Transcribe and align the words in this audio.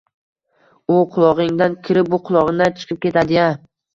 U 0.93 1.01
qulog'ingdan 1.17 1.77
kirib, 1.87 2.09
bu 2.15 2.19
qulog'ingdan 2.29 2.75
chiqib 2.79 3.01
ketadi-ya! 3.07 3.47